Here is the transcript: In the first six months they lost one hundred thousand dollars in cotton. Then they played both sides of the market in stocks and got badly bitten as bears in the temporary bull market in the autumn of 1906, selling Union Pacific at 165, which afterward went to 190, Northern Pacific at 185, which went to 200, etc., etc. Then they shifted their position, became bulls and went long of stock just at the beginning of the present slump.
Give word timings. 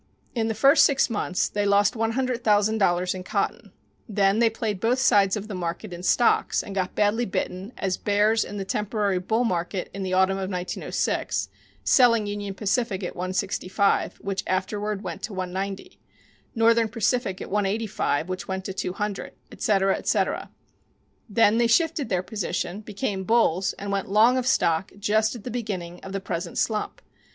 In 0.33 0.47
the 0.47 0.55
first 0.55 0.83
six 0.83 1.11
months 1.11 1.47
they 1.47 1.63
lost 1.63 1.95
one 1.95 2.13
hundred 2.13 2.43
thousand 2.43 2.79
dollars 2.79 3.13
in 3.13 3.23
cotton. 3.23 3.71
Then 4.09 4.39
they 4.39 4.49
played 4.49 4.79
both 4.79 4.97
sides 4.97 5.37
of 5.37 5.47
the 5.47 5.53
market 5.53 5.93
in 5.93 6.01
stocks 6.01 6.63
and 6.63 6.73
got 6.73 6.95
badly 6.95 7.23
bitten 7.25 7.71
as 7.77 7.97
bears 7.97 8.43
in 8.43 8.57
the 8.57 8.65
temporary 8.65 9.19
bull 9.19 9.43
market 9.43 9.91
in 9.93 10.01
the 10.01 10.13
autumn 10.13 10.39
of 10.39 10.49
1906, 10.49 11.49
selling 11.83 12.25
Union 12.25 12.55
Pacific 12.55 13.03
at 13.03 13.15
165, 13.15 14.15
which 14.21 14.43
afterward 14.47 15.03
went 15.03 15.21
to 15.21 15.33
190, 15.35 15.99
Northern 16.55 16.89
Pacific 16.89 17.39
at 17.39 17.51
185, 17.51 18.27
which 18.27 18.47
went 18.47 18.65
to 18.65 18.73
200, 18.73 19.33
etc., 19.51 19.95
etc. 19.95 20.49
Then 21.29 21.59
they 21.59 21.67
shifted 21.67 22.09
their 22.09 22.23
position, 22.23 22.79
became 22.81 23.23
bulls 23.23 23.73
and 23.73 23.91
went 23.91 24.09
long 24.09 24.35
of 24.39 24.47
stock 24.47 24.93
just 24.97 25.35
at 25.35 25.43
the 25.43 25.51
beginning 25.51 25.99
of 25.99 26.11
the 26.11 26.19
present 26.19 26.57
slump. 26.57 27.03